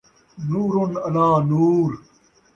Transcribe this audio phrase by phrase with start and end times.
[0.49, 0.71] نورٌ
[1.07, 1.89] علیٰ نور